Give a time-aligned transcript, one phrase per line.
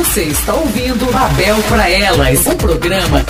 [0.00, 3.22] Você está ouvindo Babel para Elas, um programa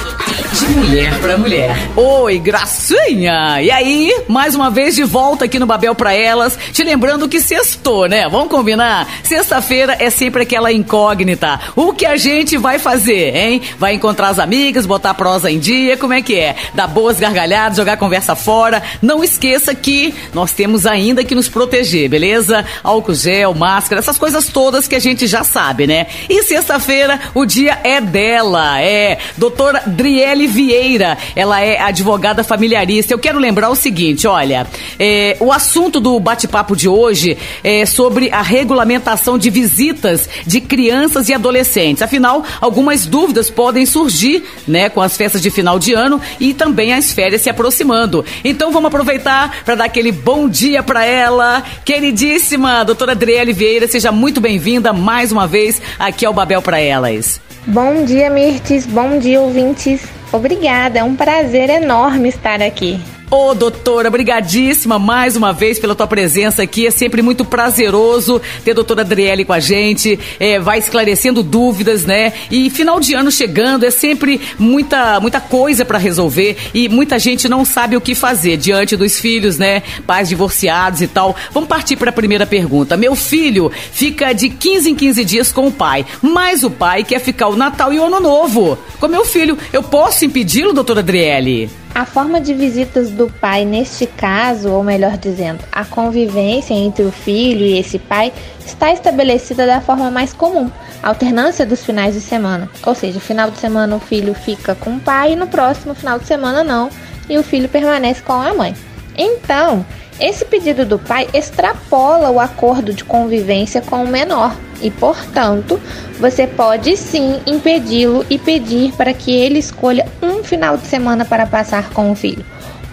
[0.52, 1.76] de mulher para mulher.
[1.96, 3.60] Oi, gracinha!
[3.60, 7.40] E aí, mais uma vez de volta aqui no Babel para Elas, te lembrando que
[7.40, 8.28] sextou, né?
[8.28, 9.08] Vamos combinar?
[9.24, 11.58] Sexta-feira é sempre aquela incógnita.
[11.74, 13.62] O que a gente vai fazer, hein?
[13.76, 16.54] Vai encontrar as amigas, botar a prosa em dia, como é que é?
[16.74, 18.80] Dar boas gargalhadas, jogar conversa fora.
[19.02, 22.64] Não esqueça que nós temos ainda que nos proteger, beleza?
[22.82, 26.06] Álcool gel, máscara, essas coisas todas que a gente já sabe, né?
[26.28, 31.16] E sexta-feira o dia é dela, é doutora Driele Vieira.
[31.34, 33.14] Ela é advogada familiarista.
[33.14, 34.66] Eu quero lembrar o seguinte, olha,
[34.98, 41.28] é, o assunto do bate-papo de hoje é sobre a regulamentação de visitas de crianças
[41.28, 42.02] e adolescentes.
[42.02, 46.92] Afinal, algumas dúvidas podem surgir, né, com as festas de final de ano e também
[46.92, 48.24] as férias se aproximando.
[48.44, 54.12] Então vamos aproveitar para dar aquele bom dia para ela, queridíssima doutora Adriele Vieira, seja
[54.12, 57.38] muito bem-vinda mais uma vez aqui ao Babel para Elas.
[57.66, 60.08] Bom dia, Mirtes, bom dia, ouvintes.
[60.32, 62.98] Obrigada, é um prazer enorme estar aqui.
[63.30, 66.88] Ô, doutora, brigadíssima mais uma vez pela tua presença aqui.
[66.88, 70.18] É sempre muito prazeroso ter a doutora Adriele com a gente.
[70.40, 72.32] É, vai esclarecendo dúvidas, né?
[72.50, 77.48] E final de ano chegando, é sempre muita, muita coisa para resolver e muita gente
[77.48, 79.84] não sabe o que fazer diante dos filhos, né?
[80.04, 81.36] Pais divorciados e tal.
[81.52, 82.96] Vamos partir para a primeira pergunta.
[82.96, 87.20] Meu filho fica de 15 em 15 dias com o pai, mas o pai quer
[87.20, 88.76] ficar o Natal e o Ano Novo.
[88.98, 91.70] Com meu filho, eu posso impedi-lo, doutora Adriele?
[91.92, 97.10] A forma de visitas do pai neste caso, ou melhor dizendo, a convivência entre o
[97.10, 98.32] filho e esse pai,
[98.64, 100.70] está estabelecida da forma mais comum,
[101.02, 102.70] alternância dos finais de semana.
[102.86, 106.18] Ou seja, final de semana o filho fica com o pai e no próximo final
[106.18, 106.88] de semana não,
[107.28, 108.74] e o filho permanece com a mãe.
[109.16, 109.84] Então,
[110.20, 115.80] esse pedido do pai extrapola o acordo de convivência com o menor e, portanto,
[116.18, 121.46] você pode sim impedi-lo e pedir para que ele escolha um final de semana para
[121.46, 122.44] passar com o filho,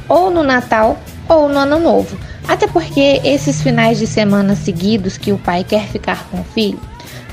[0.07, 2.17] ou no Natal ou no Ano Novo.
[2.47, 6.79] Até porque esses finais de semana seguidos que o pai quer ficar com o filho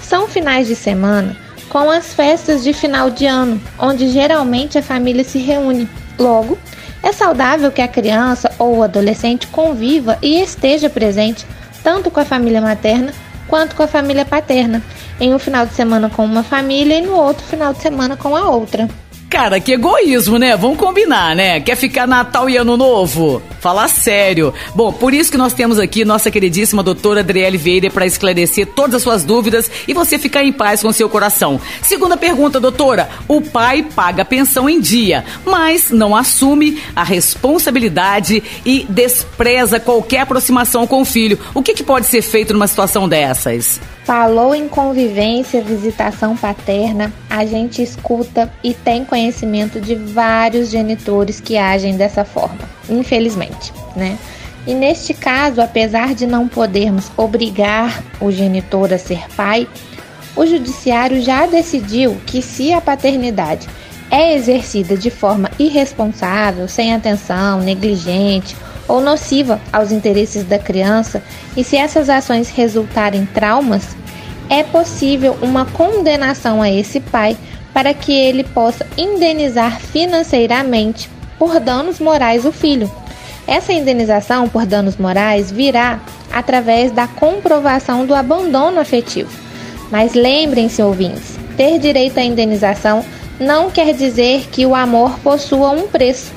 [0.00, 1.36] são finais de semana
[1.68, 5.88] com as festas de final de ano, onde geralmente a família se reúne.
[6.18, 6.56] Logo,
[7.02, 11.44] é saudável que a criança ou o adolescente conviva e esteja presente
[11.82, 13.12] tanto com a família materna
[13.54, 14.82] quanto com a família paterna,
[15.20, 18.34] em um final de semana com uma família e no outro final de semana com
[18.34, 18.88] a outra.
[19.34, 20.56] Cara, que egoísmo, né?
[20.56, 21.58] Vamos combinar, né?
[21.58, 23.42] Quer ficar Natal e Ano Novo?
[23.58, 24.54] Falar sério.
[24.76, 28.94] Bom, por isso que nós temos aqui nossa queridíssima doutora Adriele Vieira para esclarecer todas
[28.94, 31.60] as suas dúvidas e você ficar em paz com seu coração.
[31.82, 33.08] Segunda pergunta, doutora.
[33.26, 40.86] O pai paga pensão em dia, mas não assume a responsabilidade e despreza qualquer aproximação
[40.86, 41.40] com o filho.
[41.52, 43.80] O que, que pode ser feito numa situação dessas?
[44.04, 51.56] Falou em convivência, visitação paterna, a gente escuta e tem conhecimento de vários genitores que
[51.56, 54.18] agem dessa forma, infelizmente, né?
[54.66, 59.66] E neste caso, apesar de não podermos obrigar o genitor a ser pai,
[60.36, 63.66] o judiciário já decidiu que se a paternidade
[64.10, 68.54] é exercida de forma irresponsável, sem atenção, negligente
[68.88, 71.22] ou nociva aos interesses da criança,
[71.56, 73.96] e se essas ações resultarem em traumas,
[74.48, 77.36] é possível uma condenação a esse pai
[77.72, 82.90] para que ele possa indenizar financeiramente por danos morais o filho.
[83.46, 86.00] Essa indenização por danos morais virá
[86.32, 89.30] através da comprovação do abandono afetivo.
[89.90, 93.04] Mas lembrem-se, ouvintes, ter direito à indenização
[93.38, 96.32] não quer dizer que o amor possua um preço.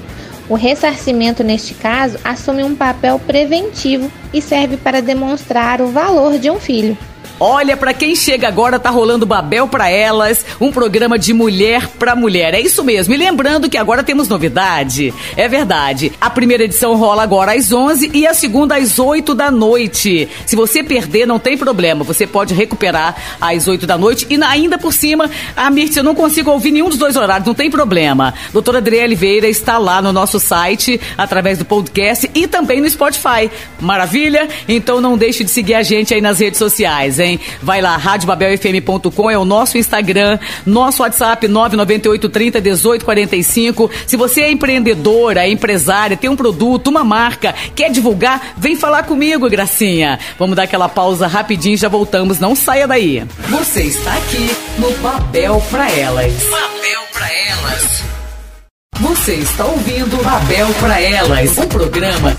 [0.50, 6.50] O ressarcimento, neste caso, assume um papel preventivo e serve para demonstrar o valor de
[6.50, 6.98] um filho.
[7.40, 12.16] Olha, para quem chega agora, tá rolando Babel para Elas, um programa de mulher para
[12.16, 12.56] mulher.
[12.56, 13.14] É isso mesmo.
[13.14, 15.14] E lembrando que agora temos novidade.
[15.36, 16.12] É verdade.
[16.20, 20.28] A primeira edição rola agora às 11 e a segunda às 8 da noite.
[20.48, 22.04] Se você perder, não tem problema.
[22.04, 26.16] Você pode recuperar às 8 da noite e ainda por cima, a Mirce, eu não
[26.16, 28.34] consigo ouvir nenhum dos dois horários, não tem problema.
[28.52, 33.52] Doutora Adriele Veira está lá no nosso site, através do podcast e também no Spotify.
[33.80, 34.48] Maravilha?
[34.68, 37.27] Então não deixe de seguir a gente aí nas redes sociais, hein?
[37.28, 37.40] Também.
[37.62, 43.92] Vai lá, radiobabelfm.com é o nosso Instagram, nosso WhatsApp 998 30 18 45.
[44.06, 49.04] Se você é empreendedora, é empresária, tem um produto, uma marca, quer divulgar, vem falar
[49.04, 50.20] comigo, Gracinha.
[50.40, 53.24] Vamos dar aquela pausa rapidinho, já voltamos, não saia daí.
[53.50, 56.34] Você está aqui no Babel para Elas.
[56.50, 58.04] Babel para Elas.
[59.00, 62.36] Você está ouvindo Babel para Elas, um programa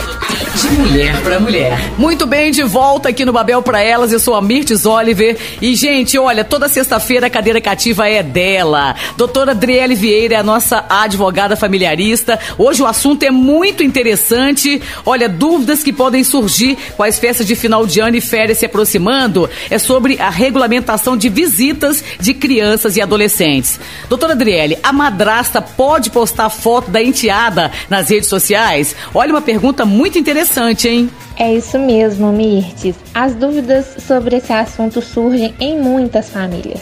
[0.60, 1.92] de mulher para mulher.
[1.96, 4.12] Muito bem, de volta aqui no Babel para Elas.
[4.12, 5.36] Eu sou a Mirtes Oliver.
[5.62, 8.94] E, gente, olha, toda sexta-feira a cadeira cativa é dela.
[9.16, 12.38] Doutora Adriele Vieira é a nossa advogada familiarista.
[12.58, 14.82] Hoje o assunto é muito interessante.
[15.06, 18.66] Olha, dúvidas que podem surgir com as festas de final de ano e férias se
[18.66, 23.78] aproximando é sobre a regulamentação de visitas de crianças e adolescentes.
[24.08, 28.94] Doutora Adriele, a madrasta pode postar foto da enteada nas redes sociais?
[29.14, 31.10] Olha, uma pergunta muito interessante, hein?
[31.36, 32.96] É isso mesmo, Mirtes.
[33.14, 36.80] As dúvidas sobre esse assunto surgem em muitas famílias.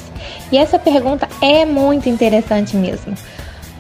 [0.50, 3.15] E essa pergunta é muito interessante mesmo.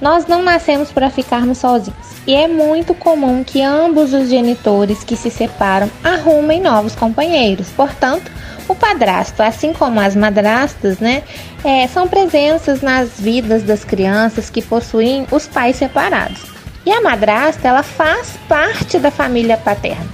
[0.00, 1.96] Nós não nascemos para ficarmos sozinhos.
[2.26, 7.68] E é muito comum que ambos os genitores que se separam arrumem novos companheiros.
[7.68, 8.30] Portanto,
[8.68, 11.22] o padrasto, assim como as madrastas, né,
[11.64, 16.55] é, são presenças nas vidas das crianças que possuem os pais separados.
[16.86, 20.06] E a madrasta, ela faz parte da família paterna.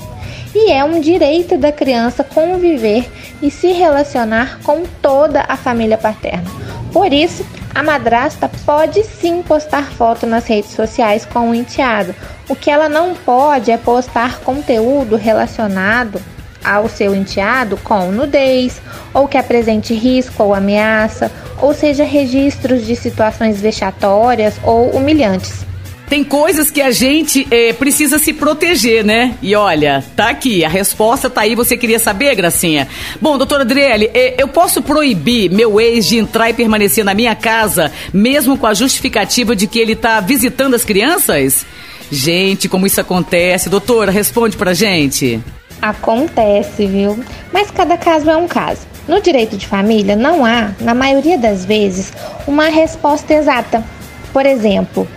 [0.55, 3.07] E é um direito da criança conviver
[3.43, 6.51] e se relacionar com toda a família paterna.
[6.91, 12.15] Por isso, a madrasta pode sim postar foto nas redes sociais com o enteado.
[12.49, 16.23] O que ela não pode é postar conteúdo relacionado
[16.65, 18.81] ao seu enteado com nudez,
[19.13, 21.31] ou que apresente risco ou ameaça,
[21.61, 25.72] ou seja, registros de situações vexatórias ou humilhantes.
[26.12, 29.35] Tem coisas que a gente é, precisa se proteger, né?
[29.41, 32.87] E olha, tá aqui, a resposta tá aí, você queria saber, Gracinha?
[33.19, 37.35] Bom, doutora Adriele, é, eu posso proibir meu ex de entrar e permanecer na minha
[37.35, 41.64] casa, mesmo com a justificativa de que ele tá visitando as crianças?
[42.11, 43.70] Gente, como isso acontece?
[43.70, 45.41] Doutora, responde pra gente.
[45.81, 47.25] Acontece, viu?
[47.50, 48.82] Mas cada caso é um caso.
[49.09, 52.12] No direito de família, não há, na maioria das vezes,
[52.47, 53.82] uma resposta exata.
[54.31, 55.09] Por exemplo,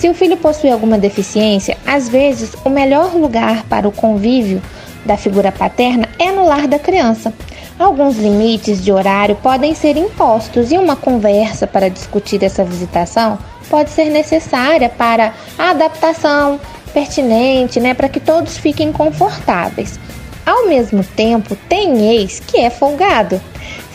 [0.00, 4.62] se o filho possui alguma deficiência, às vezes o melhor lugar para o convívio
[5.04, 7.34] da figura paterna é no lar da criança.
[7.78, 13.38] Alguns limites de horário podem ser impostos e uma conversa para discutir essa visitação
[13.68, 16.58] pode ser necessária para a adaptação
[16.94, 20.00] pertinente, né, para que todos fiquem confortáveis.
[20.46, 23.38] Ao mesmo tempo, tem ex que é folgado.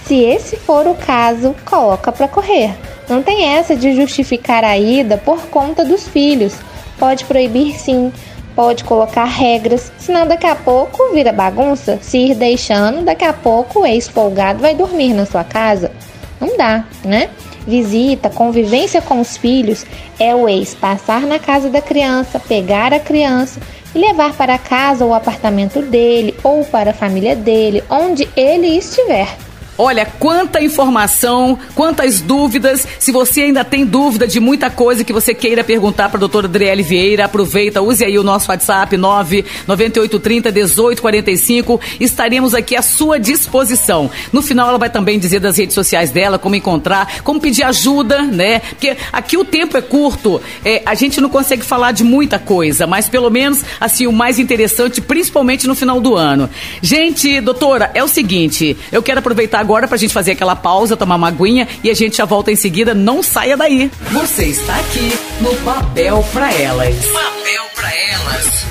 [0.05, 2.75] Se esse for o caso, coloca para correr.
[3.09, 6.55] Não tem essa de justificar a ida por conta dos filhos.
[6.99, 8.13] Pode proibir sim,
[8.55, 11.97] pode colocar regras, senão daqui a pouco vira bagunça.
[12.03, 15.91] Se ir deixando, daqui a pouco o ex-folgado vai dormir na sua casa.
[16.39, 17.31] Não dá, né?
[17.65, 19.87] Visita, convivência com os filhos
[20.19, 23.59] é o ex passar na casa da criança, pegar a criança
[23.95, 29.44] e levar para casa ou apartamento dele ou para a família dele, onde ele estiver.
[29.77, 32.87] Olha, quanta informação, quantas dúvidas.
[32.97, 36.47] Se você ainda tem dúvida de muita coisa que você queira perguntar para a doutora
[36.47, 41.81] Adriele Vieira, aproveita, use aí o nosso WhatsApp 99830 1845.
[41.99, 44.09] Estaremos aqui à sua disposição.
[44.31, 48.21] No final, ela vai também dizer das redes sociais dela, como encontrar, como pedir ajuda,
[48.21, 48.59] né?
[48.59, 52.87] Porque aqui o tempo é curto, é, a gente não consegue falar de muita coisa,
[52.87, 56.49] mas pelo menos, assim, o mais interessante, principalmente no final do ano.
[56.81, 61.15] Gente, doutora, é o seguinte, eu quero aproveitar agora pra gente fazer aquela pausa, tomar
[61.15, 62.93] uma aguinha e a gente já volta em seguida.
[62.93, 63.91] Não saia daí.
[64.11, 66.95] Você está aqui no Babel pra Elas.
[67.07, 68.65] Babel pra Elas.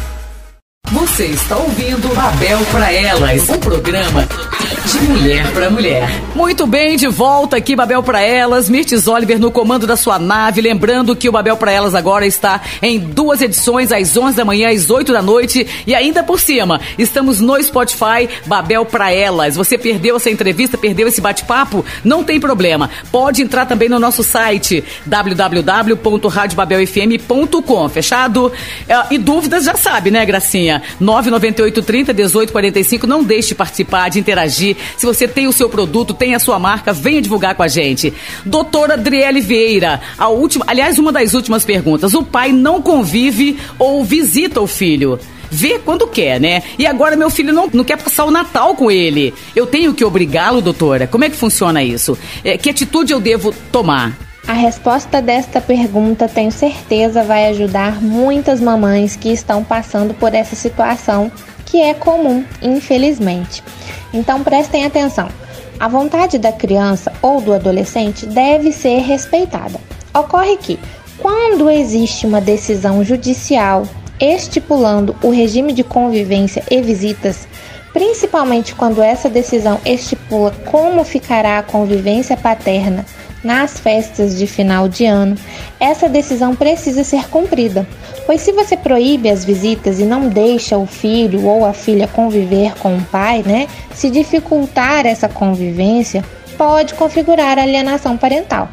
[0.92, 4.28] Você está ouvindo Babel para Elas, um programa
[4.64, 6.08] de mulher para mulher.
[6.34, 8.68] Muito bem, de volta aqui, Babel para Elas.
[8.68, 10.60] Mirtes Oliver no comando da sua nave.
[10.60, 14.70] Lembrando que o Babel para Elas agora está em duas edições, às 11 da manhã,
[14.70, 15.66] às 8 da noite.
[15.86, 19.56] E ainda por cima, estamos no Spotify Babel para Elas.
[19.56, 21.84] Você perdeu essa entrevista, perdeu esse bate-papo?
[22.02, 22.88] Não tem problema.
[23.12, 27.88] Pode entrar também no nosso site www.radiobabelfm.com.
[27.88, 28.52] Fechado?
[28.88, 30.82] É, e dúvidas já sabe, né, Gracinha?
[30.98, 33.06] 998 30 18 45.
[33.06, 34.53] Não deixe de participar, de interagir.
[34.54, 38.12] Se você tem o seu produto, tem a sua marca, venha divulgar com a gente.
[38.44, 42.14] Doutora Adriele Vieira, a última, aliás, uma das últimas perguntas.
[42.14, 45.18] O pai não convive ou visita o filho?
[45.50, 46.62] vê quando quer, né?
[46.76, 49.32] E agora meu filho não, não quer passar o Natal com ele.
[49.54, 51.06] Eu tenho que obrigá-lo, doutora?
[51.06, 52.18] Como é que funciona isso?
[52.42, 54.18] É, que atitude eu devo tomar?
[54.46, 60.54] A resposta desta pergunta, tenho certeza, vai ajudar muitas mamães que estão passando por essa
[60.54, 61.32] situação
[61.64, 63.62] que é comum, infelizmente.
[64.14, 65.28] Então prestem atenção.
[65.78, 69.80] A vontade da criança ou do adolescente deve ser respeitada.
[70.14, 70.78] Ocorre que,
[71.18, 73.86] quando existe uma decisão judicial
[74.20, 77.48] estipulando o regime de convivência e visitas,
[77.92, 83.04] principalmente quando essa decisão estipula como ficará a convivência paterna
[83.42, 85.36] nas festas de final de ano,
[85.78, 87.86] essa decisão precisa ser cumprida,
[88.26, 92.74] pois se você proíbe as visitas e não deixa o filho ou a filha conviver
[92.78, 96.24] com o pai, né, se dificultar essa convivência,
[96.56, 98.68] pode configurar alienação parental.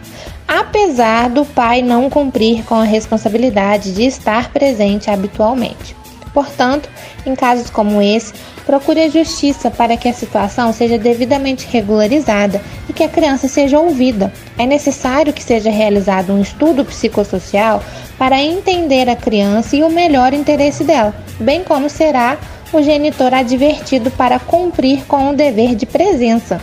[0.47, 6.00] Apesar do pai não cumprir com a responsabilidade de estar presente habitualmente.
[6.33, 6.89] Portanto,
[7.25, 8.33] em casos como esse,
[8.65, 13.79] procure a justiça para que a situação seja devidamente regularizada e que a criança seja
[13.79, 14.31] ouvida.
[14.57, 17.83] É necessário que seja realizado um estudo psicossocial
[18.17, 22.37] para entender a criança e o melhor interesse dela, bem como será
[22.71, 26.61] o genitor advertido para cumprir com o dever de presença,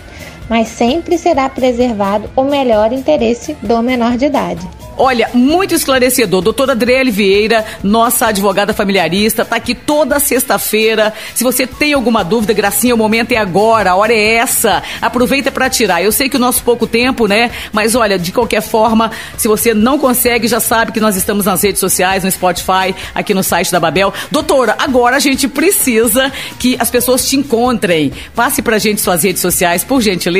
[0.49, 4.69] mas sempre será preservado o melhor interesse do menor de idade.
[5.01, 6.43] Olha, muito esclarecedor.
[6.43, 11.13] Doutora Adriele Vieira, nossa advogada familiarista, tá aqui toda sexta-feira.
[11.37, 14.83] Se você tem alguma dúvida, Gracinha, o momento é agora, a hora é essa.
[15.01, 16.03] Aproveita para tirar.
[16.03, 17.53] Eu sei que o nosso pouco tempo, né?
[17.73, 21.63] Mas olha, de qualquer forma, se você não consegue, já sabe que nós estamos nas
[21.63, 24.13] redes sociais, no Spotify, aqui no site da Babel.
[24.33, 28.13] Doutora, agora a gente precisa que as pessoas te encontrem.
[28.35, 30.38] Passe pra gente suas redes sociais, por gentileza.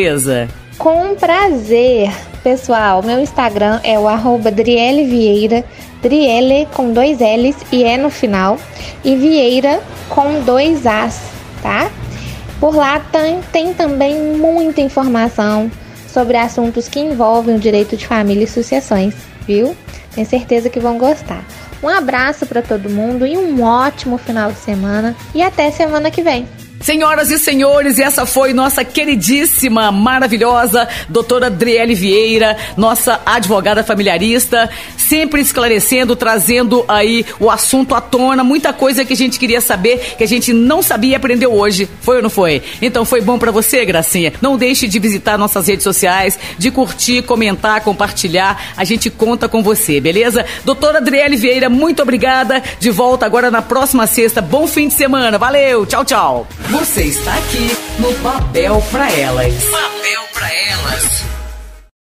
[0.79, 2.09] Com prazer,
[2.45, 3.03] pessoal.
[3.03, 5.65] Meu Instagram é o arroba Driele Vieira,
[6.01, 8.59] Driele com dois L's e E no final,
[9.05, 11.21] e Vieira com dois As,
[11.61, 11.91] tá?
[12.61, 15.69] Por lá tem, tem também muita informação
[16.07, 19.15] sobre assuntos que envolvem o direito de família e sucessões,
[19.49, 19.77] viu?
[20.15, 21.45] Tenho certeza que vão gostar.
[21.83, 26.23] Um abraço para todo mundo e um ótimo final de semana e até semana que
[26.23, 26.47] vem.
[26.81, 35.41] Senhoras e senhores, essa foi nossa queridíssima, maravilhosa doutora Adriele Vieira, nossa advogada familiarista, sempre
[35.41, 40.25] esclarecendo, trazendo aí o assunto à tona, muita coisa que a gente queria saber, que
[40.25, 41.89] a gente não sabia e aprendeu hoje.
[42.01, 42.63] Foi ou não foi?
[42.81, 44.33] Então foi bom para você, Gracinha?
[44.41, 48.73] Não deixe de visitar nossas redes sociais, de curtir, comentar, compartilhar.
[48.77, 50.45] A gente conta com você, beleza?
[50.65, 52.63] Doutora Adriele Vieira, muito obrigada.
[52.79, 54.41] De volta agora na próxima sexta.
[54.41, 55.39] Bom fim de semana.
[55.39, 56.47] Valeu, tchau, tchau.
[56.71, 59.55] Você está aqui no Papel para Elas.
[59.65, 61.38] Papel para Elas.